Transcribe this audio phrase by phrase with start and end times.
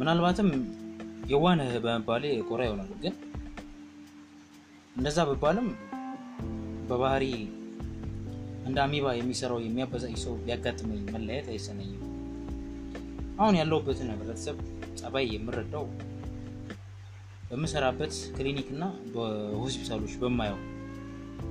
[0.00, 0.48] ምናልባትም
[1.30, 3.14] የዋንህ በመባሌ ኮራ ይሆናል። ግን
[4.96, 5.68] እንደዛ ብባልም
[6.88, 7.24] በባህሪ
[8.66, 12.06] እንደ አሚባ የሚሰራው የሚያበዛጭ ሰው ቢያጋጥመኝ መለያየት አይሰነኝም።
[13.40, 14.56] አሁን ያለሁበትን ህብረተሰብ
[15.00, 15.84] ጸባይ የምረዳው
[17.50, 20.58] በምሰራበት ክሊኒክ እና በሆስፒታሎች በማየው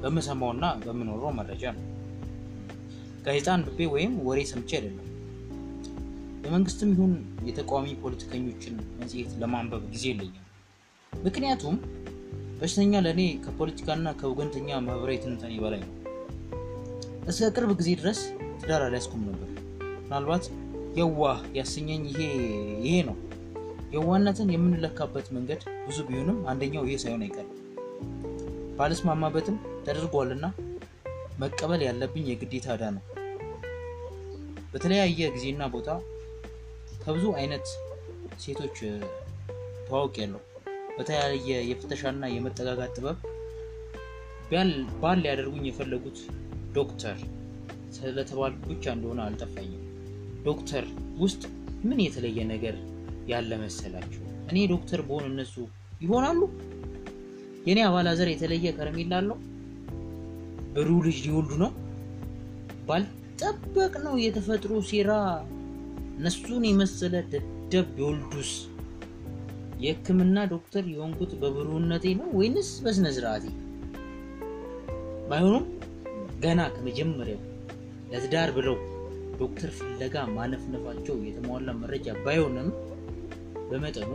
[0.02, 1.86] በምሰማውና በምኖረው መረጃ ነው።
[3.26, 5.09] ጋዜጣ አንብቤ ወይም ወሬ ሰምቼ አይደለም።
[6.44, 7.14] የመንግስትም ይሁን
[7.48, 10.46] የተቃዋሚ ፖለቲከኞችን መጽሔት ለማንበብ ጊዜ የለኝም።
[11.14, 11.76] ምክንያቱም
[12.60, 15.94] በሽተኛ ለእኔ ከፖለቲካና ከወገንተኛ ማህበራዊ ትንታኔ በላይ ነው።
[17.30, 18.20] እስከ ቅርብ ጊዜ ድረስ
[18.62, 19.50] ትዳር አልያዝኩም ነበር።
[20.04, 20.46] ምናልባት
[21.00, 22.04] የዋህ ያሰኘኝ
[22.84, 23.18] ይሄ ነው።
[23.94, 27.56] የዋህነትን የምንለካበት መንገድ ብዙ ቢሆንም አንደኛው ይሄ ሳይሆን አይቀርም።
[28.78, 30.46] ባልስማማበትም ተደርጓልና
[31.40, 33.04] መቀበል ያለብኝ የግዴታ ዕዳ ነው።
[34.74, 35.90] በተለያየ ጊዜና ቦታ
[37.00, 37.68] ከብዙ አይነት
[38.40, 38.78] ሴቶች
[39.88, 40.42] ተዋውቅ ያለው
[40.98, 43.20] በተለያየ የፍተሻና የመጠጋጋት ጥበብ
[45.02, 46.18] ባል ሊያደርጉኝ የፈለጉት
[46.74, 47.18] ዶክተር
[47.96, 49.84] ስለተባልኩ ብቻ እንደሆነ አልጠፋኝም።
[50.44, 50.86] ዶክተር
[51.18, 51.42] ውስጥ
[51.88, 52.76] ምን የተለየ ነገር
[53.28, 54.22] ያለ መሰላችሁ?
[54.52, 55.56] እኔ ዶክተር በሆን እነሱ
[56.02, 56.42] ይሆናሉ?
[57.68, 59.38] የእኔ አባላዘር የተለየ ከረሜላ አለው?
[60.76, 61.72] ብሩህ ልጅ ሊወልዱ ነው?
[62.88, 65.12] ባልጠበቅ ነው የተፈጥሮ ሴራ
[66.20, 68.50] እነሱን የመሰለ ደደብ ቢወልዱስ?
[69.84, 73.46] የሕክምና ዶክተር የሆንኩት በብሩህነቴ ነው ወይንስ በስነ ስርዓቴ?
[75.30, 75.66] ባይሆኑም
[76.44, 77.42] ገና ከመጀመሪያው
[78.12, 78.76] ለትዳር ብለው
[79.40, 82.70] ዶክተር ፍለጋ ማነፍነፋቸው የተሟላ መረጃ ባይሆንም
[83.70, 84.12] በመጠኑ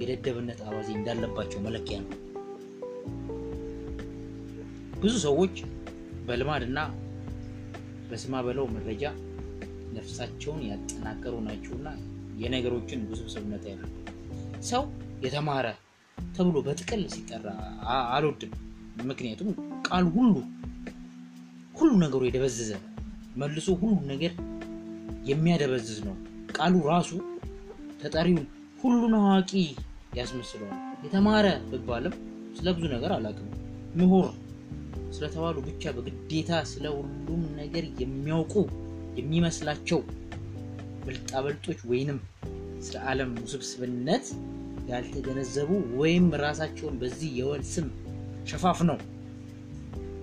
[0.00, 2.12] የደደብነት አባዜ እንዳለባቸው መለኪያ ነው።
[5.00, 5.56] ብዙ ሰዎች
[6.28, 6.78] በልማድና
[8.10, 9.02] በስማ በለው መረጃ
[9.96, 11.88] ነፍሳቸውን ያጠናከሩ ናቸውና
[12.42, 13.82] የነገሮችን ውስብስብነት ያሉ
[14.70, 14.82] ሰው
[15.24, 15.66] የተማረ
[16.18, 17.46] ተብሎ በጥቅል ሲጠራ
[18.14, 18.52] አልወድም።
[19.10, 19.48] ምክንያቱም
[19.88, 20.34] ቃል ሁሉ
[21.74, 22.70] ሁሉ ነገሩ የደበዘዘ
[23.36, 24.32] መልሶ ሁሉ ነገር
[25.30, 26.16] የሚያደበዝዝ ነው።
[26.56, 27.10] ቃሉ ራሱ
[28.02, 28.46] ተጠሪውን
[28.82, 29.50] ሁሉን አዋቂ
[30.18, 32.14] ያስመስለዋል። የተማረ ብባልም
[32.58, 33.48] ስለ ብዙ ነገር አላውቅም።
[34.00, 34.26] ምሁር
[35.16, 38.54] ስለተባሉ ብቻ በግዴታ ስለ ሁሉም ነገር የሚያውቁ
[39.16, 40.00] የሚመስላቸው
[41.04, 42.18] ብልጣበልጦች ወይንም
[42.80, 44.26] ስለ ዓለም ውስብስብነት
[44.88, 45.70] ያልተገነዘቡ
[46.00, 47.86] ወይም ራሳቸውን በዚህ የወል ስም
[48.50, 48.98] ሸፋፍነው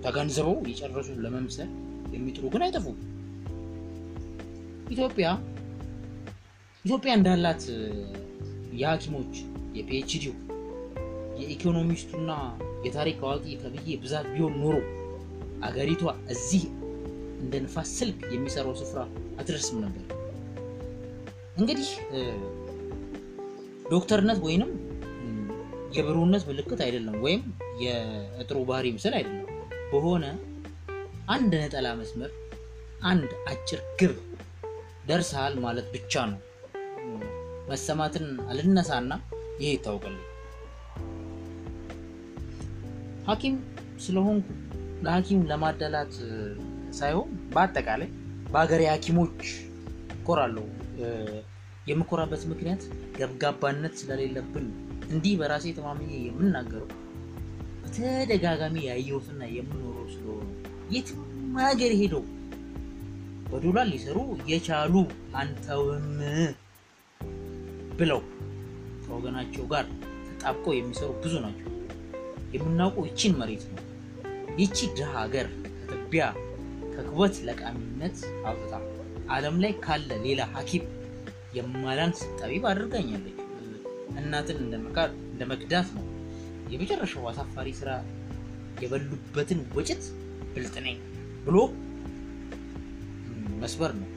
[0.04, 1.70] ተገንዝበው የጨረሱ ለመምሰል
[2.14, 2.98] የሚጥሩ ግን አይጠፉም።
[4.92, 5.26] ኢትዮጵያ
[6.84, 7.62] ኢትዮጵያ እንዳላት
[8.80, 9.34] የሐኪሞች
[9.76, 10.34] የፒኤችዲው
[11.40, 12.30] የኢኮኖሚስቱና
[12.86, 14.76] የታሪክ አዋቂ ተብዬ ብዛት ቢሆን ኖሮ
[15.64, 16.02] አገሪቷ
[16.34, 16.62] እዚህ
[17.42, 19.00] እንደ ንፋስ ስልክ የሚሰራው ስፍራ
[19.38, 20.04] አትደርስም ነበር።
[21.58, 21.88] እንግዲህ
[23.92, 24.70] ዶክተርነት ወይንም
[25.96, 27.42] የብሩህነት ምልክት አይደለም፣ ወይም
[27.82, 29.48] የጥሩ ባህሪ ምስል አይደለም።
[29.92, 30.24] በሆነ
[31.28, 32.30] አንድ ነጠላ መስመር
[33.02, 34.14] አንድ አጭር ግብ
[35.08, 36.40] ደርሰሃል ማለት ብቻ ነው።
[37.68, 39.12] መሰማትን አልነሳና
[39.60, 40.16] ይሄ ይታወቃል።
[43.28, 43.56] ሐኪም
[44.04, 44.46] ስለሆንኩ
[45.04, 46.14] ለሐኪም ለማደላት
[46.92, 48.08] ሳይሆን በአጠቃላይ
[48.52, 49.40] በሀገሬ ሐኪሞች
[50.16, 50.64] እኮራለሁ።
[51.86, 52.82] የምኮራበት ምክንያት
[53.16, 54.66] ገብጋባነት ስለሌለብን
[55.10, 56.90] እንዲህ በራሴ ተማምኜ የምናገረው
[57.82, 60.46] በተደጋጋሚ ያየሁትና የምኖረው ስለሆነ
[60.90, 61.20] የትም
[61.60, 62.22] ሀገር ሄደው
[63.48, 64.18] በዶላር ሊሰሩ
[64.50, 64.94] የቻሉ
[65.40, 66.06] አንተውም
[67.98, 68.20] ብለው
[69.04, 69.84] ከወገናቸው ጋር
[70.28, 71.68] ተጣብቀው የሚሰሩ ብዙ ናቸው።
[72.54, 73.82] የምናውቀው ይቺን መሬት ነው።
[74.58, 75.46] ይቺ ድሃ ሀገር
[75.88, 76.24] ከትቢያ
[76.94, 78.16] ከክበት ለቃሚነት
[78.46, 78.74] አውጥታ
[79.32, 80.84] ዓለም ላይ ካለ ሌላ ሐኪም
[81.56, 83.38] የማላንስ ጠቢብ አድርጋኛለች።
[84.20, 86.04] እናትን እንደ መክዳት ነው።
[86.72, 87.90] የመጨረሻው አሳፋሪ ስራ
[88.82, 90.02] የበሉበትን ወጭት
[90.54, 90.96] ብልጥ ነኝ
[91.46, 91.56] ብሎ
[93.62, 94.08] መስበር ነው።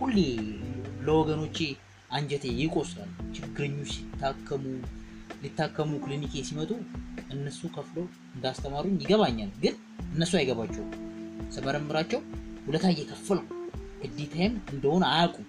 [0.00, 0.16] ሁሌ
[1.06, 1.58] ለወገኖቼ
[2.10, 4.64] አንጀቴ ይቆስላል። ችግረኞች ሲታከሙ
[5.42, 6.70] ሊታከሙ ክሊኒኬ ሲመጡ
[7.34, 9.74] እነሱ ከፍለው እንዳስተማሩኝ ይገባኛል። ግን
[10.12, 10.90] እነሱ አይገባቸውም።
[11.54, 12.20] ስመረምራቸው
[12.66, 13.38] ውለታ እየከፈሉ
[14.02, 15.46] ግዴታዬም እንደሆነ አያውቁም።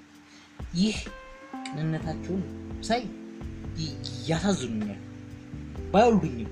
[0.75, 0.97] ይህ
[1.65, 2.41] ቅንነታቸውን
[2.87, 3.01] ሳይ
[4.29, 4.99] ያሳዝኑኛል።
[5.93, 6.49] ባይወልዱኝም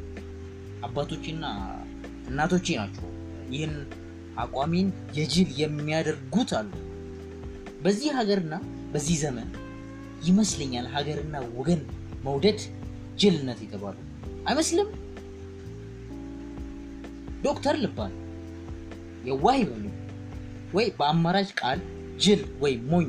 [0.84, 1.46] አባቶቼና
[2.30, 3.07] እናቶቼ ናቸው
[3.51, 3.74] ይህን
[4.38, 4.88] አቋሜን
[5.18, 6.72] የጅል የሚያደርጉት አሉ።
[7.84, 8.54] በዚህ ሀገርና
[8.94, 9.50] በዚህ ዘመን
[10.28, 11.81] ይመስለኛል ሀገርና ወገን
[12.25, 12.60] መውደድ
[13.19, 13.98] ጅልነት የተባሉ
[14.46, 14.90] አይመስልም።
[17.44, 18.13] ዶክተር ልባል
[19.25, 19.86] የዋህ ይበሉ
[20.74, 21.80] ወይ በአማራጭ ቃል
[22.24, 23.07] ጅል ወይ ሞኝ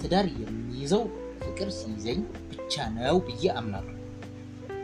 [0.00, 1.02] ትዳር የሚይዘው
[1.42, 2.20] ፍቅር ሲይዘኝ
[2.50, 3.96] ብቻ ነው ብዬ አምናለሁ።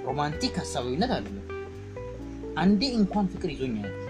[0.06, 1.44] ሮማንቲክ ሀሳባዊነት አይደለም።
[2.56, 4.04] አንዴ እንኳን ፍቅር አያውቅም።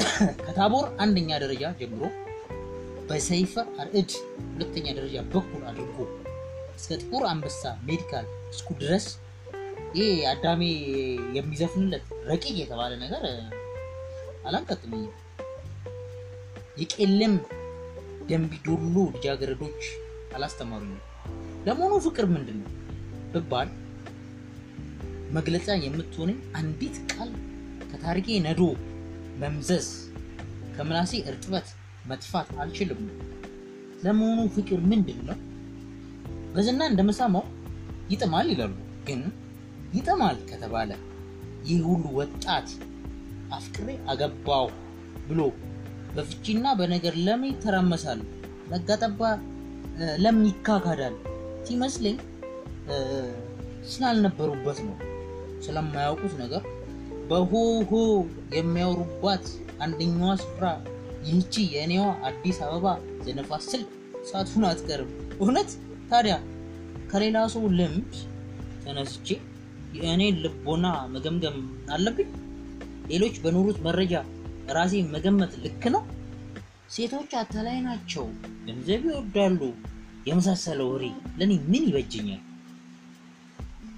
[0.44, 2.02] ከታቦር አንደኛ ደረጃ ጀምሮ
[3.08, 3.52] በሰይፈ
[3.82, 4.10] አርዕድ
[4.48, 5.96] ሁለተኛ ደረጃ በኩል አድርጎ
[6.76, 8.26] እስከ ጥቁር አንበሳ ሜዲካል
[8.58, 9.06] ስኩል ድረስ
[9.96, 10.62] ይህ አዳሜ
[11.36, 13.24] የሚዘፍንለት ረቂቅ የተባለ ነገር
[14.46, 15.14] አላጋጠመኝም።
[16.80, 17.34] የቄለም
[18.28, 19.82] ደንቢዶሎ ልጃገረዶች
[20.36, 21.02] አላስተማሩኝም።
[21.66, 22.72] ለመሆኑ ፍቅር ምንድን ነው
[23.34, 23.68] ብባል
[25.36, 27.30] መግለጫ የምትሆነኝ አንዲት ቃል
[27.90, 28.60] ከታሪኬ ነዶ
[29.42, 29.88] መምዘዝ
[30.76, 31.68] ከምላሴ እርጥበት
[32.10, 33.00] መጥፋት አልችልም።
[34.04, 35.38] ለመሆኑ ፍቅር ምንድን ነው?
[36.54, 37.44] በዝና እንደምሰማው
[38.10, 38.74] ይጥማል ይላሉ።
[39.06, 39.20] ግን
[39.94, 40.90] ይጥማል ከተባለ
[41.66, 42.68] ይህ ሁሉ ወጣት
[43.52, 44.66] አፍቅሬ አገባው
[45.28, 45.40] ብሎ
[46.16, 48.20] በፍቺና በነገር ለምን ይተራመሳል?
[48.70, 49.20] ነጋጠባ
[50.24, 51.14] ለምን ይካካዳል?
[51.66, 52.16] ሲመስለኝ
[53.92, 54.96] ስላልነበሩበት ነው።
[55.64, 56.62] ስለማያውቁት ነገር
[57.30, 57.92] በሆሆ
[58.56, 59.44] የሚያወሩባት
[59.82, 60.66] አንደኛዋ ስፍራ
[61.26, 62.86] ይህቺ የእኔዋ አዲስ አበባ
[63.26, 63.88] ዘነፋስ ስልክ
[64.28, 65.10] ሳትሆን አትቀርም።
[65.40, 65.70] እውነት
[66.10, 66.34] ታዲያ
[67.10, 68.12] ከሌላ ሰው ልምድ
[68.84, 69.28] ተነስቼ
[69.96, 71.58] የእኔን ልቦና መገምገም
[71.94, 72.28] አለብኝ?
[73.10, 74.12] ሌሎች በኖሩት መረጃ
[74.76, 76.02] ራሴ መገመት ልክ ነው?
[76.94, 78.24] ሴቶች አታላይ ናቸው፣
[78.66, 79.60] ገንዘብ ይወዳሉ፣
[80.28, 81.04] የመሳሰለ ወሬ
[81.38, 82.42] ለእኔ ምን ይበጀኛል?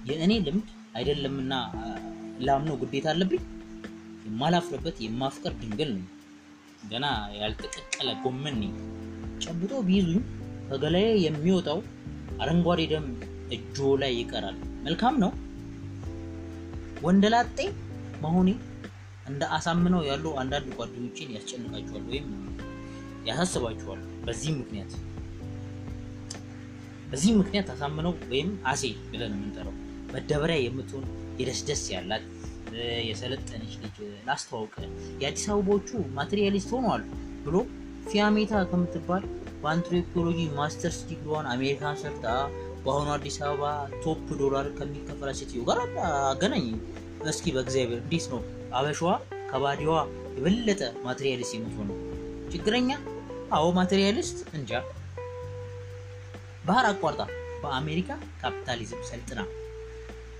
[0.09, 0.67] የእኔ ልምድ
[0.97, 1.53] አይደለምና
[2.47, 3.41] ላምነው ግዴታ አለብኝ?
[4.27, 6.05] የማላፍርበት የማፍቀር ድንግል ነኝ።
[6.91, 7.05] ገና
[7.39, 8.59] ያልተቀቀለ ጎመን
[9.43, 10.21] ጨብጦ ቢይዙኝ
[10.69, 11.79] ከገላዬ የሚወጣው
[12.41, 13.05] አረንጓዴ ደም
[13.55, 15.31] እጆ ላይ ይቀራል። መልካም ነው።
[17.01, 17.57] ወንደላጤ
[18.23, 18.49] መሆኔ
[19.29, 22.27] እንደ አሳምነው ያሉ አንዳንድ ጓደኞችን ያስጨንቃቸዋል ወይም
[23.29, 24.91] ያሳስባቸዋል። በዚህ ምክንያት
[27.09, 29.75] በዚህ ምክንያት አሳምነው ወይም አሴ ብለን የምንጠራው
[30.13, 31.05] መደበሪያ የምትሆን
[31.39, 32.25] የደስደስ ያላት
[33.07, 33.95] የሰለጠነች ልጅ
[34.27, 34.73] ላስተዋውቅ
[35.21, 37.03] የአዲስ አበባዎቹ materialist ሆነዋል
[37.45, 37.55] ብሎ
[38.09, 39.23] ፊያሜታ ከምትባል
[39.63, 42.25] በ anthropology masters degree ዋን አሜሪካን ሰርታ
[42.83, 43.63] በአሁኑ አዲስ አበባ
[44.03, 45.79] top dollar ከሚከፈላት ሴትዮ ጋር
[46.27, 46.67] አገናኝ።
[47.29, 48.41] እስኪ በእግዚአብሔር እንዴት ነው
[48.77, 49.11] አበሻዋ
[49.51, 49.93] ከባዕዷ
[50.35, 51.97] የበለጠ materialist የምትሆነው?
[52.51, 52.89] ችግረኛ?
[53.51, 54.71] አዎ materialist እንጃ።
[56.65, 57.21] ባህር አቋርጣ
[57.63, 58.09] በአሜሪካ
[58.41, 59.39] ካፒታሊዝም ሰልጥና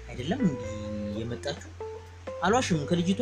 [0.10, 0.74] አይደለም እንዲህ
[1.20, 1.72] የመጣችው።
[2.44, 3.22] አልዋሽም። ከልጅቷ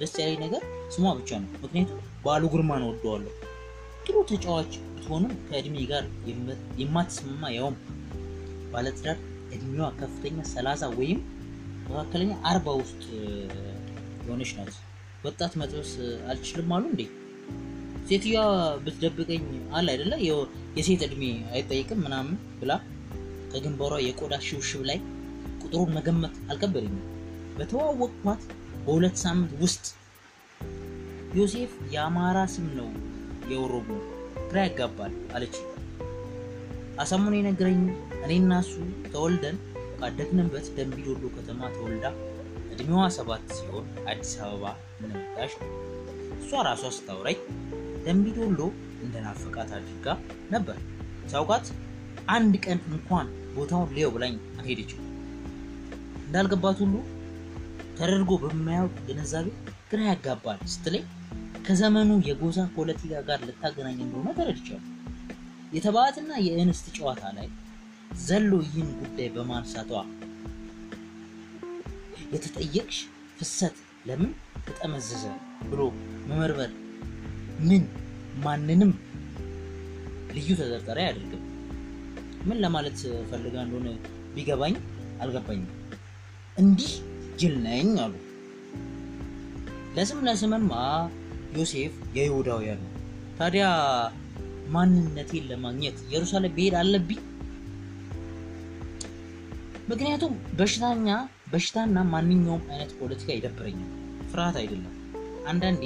[0.00, 0.62] ደስ ያለኝ ነገር
[0.94, 3.32] ስሟ ብቻ ነው። ምክንያቱም በዓሉ ግርማን ወደዋለሁ።
[4.04, 6.04] ጥሩ ተጫዋች ብትሆንም ከእድሜ ጋር
[6.80, 7.76] የማትስማማ ያውም
[8.72, 9.18] ባለትዳር
[9.54, 11.18] እድሜዋ ከፍተኛ ሰላሳ ወይም
[11.86, 13.02] መካከለኛ አርባ ውስጥ
[14.22, 14.76] የሆነች ናት።
[15.24, 15.92] ወጣት መጥበስ
[16.30, 17.02] አልችልም አሉ እንዴ?
[18.08, 18.40] ሴትዮዋ
[18.84, 20.12] ብትደብቀኝ አለ አይደለ
[20.76, 21.22] የሴት እድሜ
[21.52, 22.72] አይጠይቅም ምናምን ብላ
[23.52, 24.98] ከግንባሯ የቆዳ ሽብሽብ ላይ
[25.62, 27.02] ቁጥሩን መገመት አልከበደኝም።
[27.58, 28.42] በተዋወቅኳት
[28.84, 29.84] በሁለት ሳምንት ውስጥ
[31.38, 32.88] ዮሴፍ የአማራ ስም ነው
[33.52, 33.88] የኦሮሞ
[34.48, 35.56] ግራ ያጋባል አለች።
[37.02, 37.80] አሳሙን የነገረኝ
[38.24, 38.74] እኔና እሱ
[39.12, 39.56] ተወልደን
[40.00, 42.04] ካደግንበት ደንቢዶሎ ከተማ ተወልዳ
[42.72, 44.64] እድሜዋ ሰባት ሲሆን አዲስ አበባ
[44.98, 45.70] እንደመጣች ነው።
[46.38, 47.38] እሷ ራሷ ስታውራኝ
[48.04, 48.60] ደንቢዶሎ
[49.04, 50.06] እንደናፈቃት አድርጋ
[50.50, 50.78] ነበር።
[51.32, 51.66] ሳውቃት
[52.34, 53.26] አንድ ቀን እንኳን
[53.56, 55.00] ቦታውን ሊየው ብላኝ አልሄደችም።
[56.24, 56.94] እንዳልገባት ሁሉ
[57.96, 59.48] ተደርጎ በማያውቅ ግንዛቤ
[59.90, 61.04] ግራ ያጋባል ስትለኝ
[61.66, 64.88] ከዘመኑ የጎሳ ፖለቲካ ጋር ልታገናኝ እንደሆነ ተረድቻለሁ።
[65.72, 67.48] የተባዕትና የእንስት ጨዋታ ላይ
[68.20, 69.90] ዘሎ ይህን ጉዳይ በማንሳቷ
[72.32, 72.98] የተጠየቅሽ
[73.38, 74.30] ፍሰት ለምን
[74.66, 75.24] ተጠመዘዘ
[75.70, 75.80] ብሎ
[76.28, 76.70] መመርመር
[77.60, 77.82] ምን
[78.44, 78.92] ማንንም
[80.34, 81.42] ልዩ ተጠርጣሪ አያደርግም።
[82.44, 82.98] ምን ለማለት
[83.30, 83.88] ፈልጋ እንደሆነ
[84.34, 84.74] ቢገባኝ
[85.20, 85.70] አልገባኝም።
[86.56, 86.92] እንዲህ
[87.38, 88.14] ጅል ነኝ አሉ።
[89.96, 90.72] ለስም ለስምማ
[91.56, 92.90] ዮሴፍ የይሁዳውያን ነው።
[93.38, 93.66] ታዲያ
[94.68, 97.20] ማንነቴን ለማግኘት ኢየሩሳሌም ብሄድ አለብኝ?
[99.88, 101.08] ምክንያቱም በሽታኛ
[101.52, 103.90] በሽታና ማንኛውም አይነት ፖለቲካ ይደብረኛል።
[104.30, 104.94] ፍርሃት አይደለም።
[105.46, 105.82] አንዳንዴ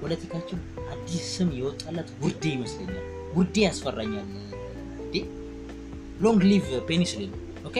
[0.00, 0.60] ፖለቲካችን
[0.92, 3.04] አዲስ ስም የወጣለት ውርዴ ይመስለኛል።
[3.36, 4.28] ውርዴ ያስፈራኛል።
[6.20, 7.32] long live penicillin
[7.68, 7.76] okay።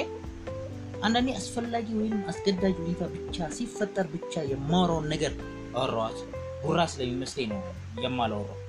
[1.05, 5.33] አንዳንዴ አስፈላጊ ወይም አስገዳጅ ሁኔታ ብቻ ሲፈጠር ብቻ የማወራውን ነገር
[5.77, 6.19] አወራዋት።
[6.65, 7.61] ጉራ ስለሚመስለኝ ነው
[8.05, 8.61] የማላወራው።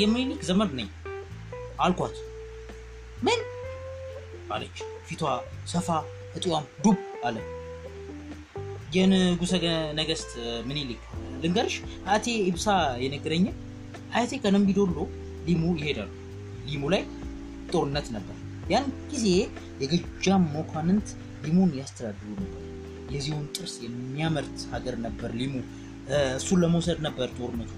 [0.00, 0.88] የሚኒሊክ ዘመድ ነኝ
[1.84, 2.16] አልኳት።
[3.22, 3.40] ምን
[4.50, 5.22] አለች። ፊቷ
[5.66, 5.88] ሰፋ
[6.34, 7.36] እጢዋም ዱብ አለ።
[8.94, 9.52] የንጉሰ
[9.98, 10.30] ነገስት
[10.68, 11.00] ምኒልክ
[11.42, 11.76] ልንገርሽ፣
[12.06, 12.66] አያቴ ኢብሳ
[13.02, 13.44] የነገረኝ
[14.12, 14.96] አያቴ ከነምቢዶሎ
[15.46, 16.10] ሊሙ ይሄዳሉ።
[16.66, 17.02] ሊሙ ላይ
[17.72, 18.36] ጦርነት ነበር።
[18.70, 19.26] ያን ጊዜ
[19.82, 21.08] የጎጃም መኳንንት
[21.44, 22.60] ሊሙን ያስተዳድሩ ነበር።
[23.14, 25.54] የዚሁን ጥርስ የሚያመርት ሀገር ነበር ሊሙ።
[26.36, 27.72] እሱን ለመውሰድ ነበር ጦርነቱ።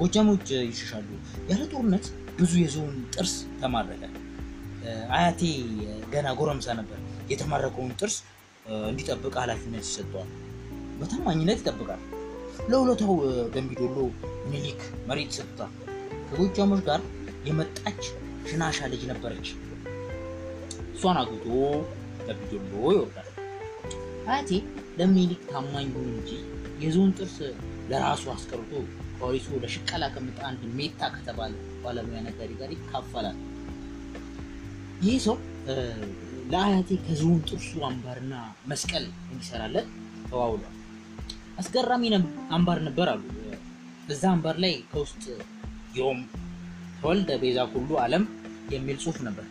[0.00, 1.08] ጎጃሞች ይሸሻሉ።
[1.48, 2.04] ያለ ጦርነት
[2.38, 4.02] ብዙ የዞን ጥርስ ተማረከ።
[5.16, 5.40] አያቴ
[6.12, 6.98] ገና ጎረምሳ ነበር።
[7.30, 8.16] የተማረከውን ጥርስ
[8.88, 10.30] እንዲጠብቅ ኃላፊነት ይሰጠዋል።
[11.00, 12.02] በታማኝነት ይጠብቃል።
[12.70, 13.12] ለሁለታው
[13.54, 13.96] ደምቢዶሎ
[14.44, 15.72] ምኒልክ መሬት ይሰጡታል።
[16.28, 17.00] ከጎጃሞች ጋር
[17.48, 18.02] የመጣች
[18.48, 19.48] ሽናሻ ልጅ ነበረች።
[20.94, 21.46] እሷን አግብቶ
[22.26, 23.28] ደምቢዶሎ ይወርዳል።
[24.28, 24.50] አያቴ
[24.98, 26.30] ለምኒልክ ታማኝ ሆኑ እንጂ
[26.82, 27.36] የዞን ጥርስ
[27.90, 28.72] ለራሱ አስቀርቶ
[29.18, 33.38] ፖሊሱ ለሽቀላ ከመጣ አንድ ሜታ ከተባለ ባለሙያ ነጋዴ ጋር ይካፈላል።
[35.02, 35.36] ይህ ሰው
[36.50, 38.34] ለአያቴ ከዝሆን ጥርሱ አምባርና
[38.66, 39.88] መስቀል እንዲሰራለት
[40.30, 40.76] ተዋውሏል።
[41.58, 42.04] አስገራሚ
[42.56, 43.22] አምባር ነበር አሉ።
[44.08, 45.24] እዛ አምባር ላይ ከውስጥ
[45.96, 46.20] ዮም
[47.00, 48.24] ተወልደ ቤዛ ሁሉ ዓለም
[48.72, 49.46] የሚል ጽሑፍ ነበር።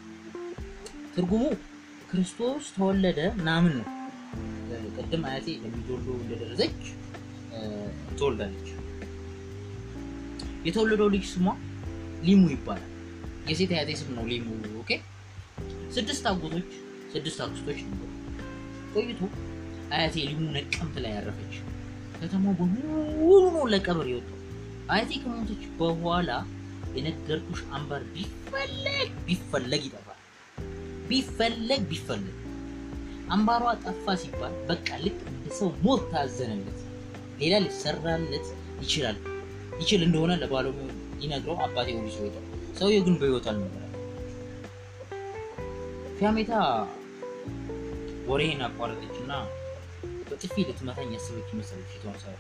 [1.14, 1.44] ትርጉሙ
[2.10, 3.88] ክርስቶስ ተወለደ ምናምን ነው።
[4.98, 6.80] ቅድም አያቴ ለሚዶሎ እንደደረሰች
[8.18, 8.68] ትወልዳለች።
[10.66, 11.46] የተወለደው ልጅ ስሟ
[12.24, 12.86] ሊሙ ይባላል።
[13.50, 14.48] የሴት አያቴ ስም ነው ሊሙ።
[14.82, 14.92] okay
[15.96, 16.70] ስድስት አጎቶች፣
[17.14, 18.10] ስድስት አክስቶች ነበሩ።
[18.94, 19.20] ቆይቶ
[19.92, 21.56] አያቴ ሊሙ ነቀምት ላይ ያረፈች።
[22.16, 22.86] ከተማው በሙሉ
[23.48, 24.36] ነው ለቀብር የወጣው።
[24.92, 26.30] አያቴ ከሞተች በኋላ
[26.96, 30.20] የነገርኩሽ አምባር ቢፈለግ ቢፈለግ ይጠፋል።
[31.10, 32.36] ቢፈለግ ቢፈለግ
[33.30, 36.80] አምባሯ ጠፋ ሲባል በቃ ልክ እንደ ሰው ሞት ታዘነለት።
[37.42, 38.48] ሌላ ሊሰራለት
[38.82, 39.18] ይችላል
[39.80, 40.90] ይችል እንደሆነ ለባለሙያው
[41.20, 42.46] ሊነግረው አባቴ ወዲህ ይወጣል።
[42.80, 43.84] ሰውየው ግን በሕይወት አልነበረ።
[46.18, 46.54] ፊያሜታ
[48.30, 49.32] ወሬን አቋረጠች እና
[50.30, 52.36] በጥፊ ልትመታኝ ያሰበች መሰለኝ ፊቷን ሳይ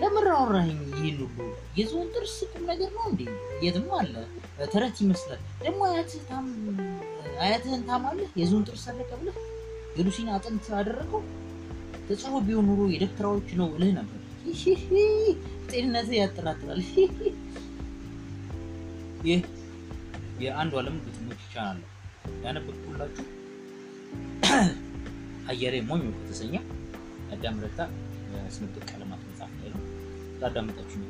[0.00, 0.78] ለምን አወራኸኝ?
[0.96, 1.38] ይህን ሁሉ
[1.78, 3.20] የዝሆን ጥርስ ቁም ነገር ነው እንዴ?
[3.64, 4.14] የትም አለ
[4.72, 5.80] ተረት ይመስላል። ደግሞ
[7.40, 9.36] አያትህን ታማለህ የዝሆን ጥርስ አለቀ ብለህ
[9.96, 11.22] የሉሲን አጥንት አደረገው
[12.08, 14.20] ተጽፎ ቢሆን ኑሮ የደብተራዎች ነው እልህ ነበር።
[15.70, 16.80] ጤንነት ያጠራጥራል።
[19.26, 19.40] ይህ
[20.40, 21.42] የአንዱ ዓለም ግጥሞች
[21.76, 21.88] ነው
[22.44, 23.24] ያነበብኩላችሁ።
[25.50, 26.54] አየሬ ሞኝ ከተሰኘ
[27.32, 27.78] አዳም ረታ
[28.54, 29.80] ስንብት ቀለማት መጽሐፍ ላይ ነው።
[30.40, 31.08] ላዳመጣችሁ ነው።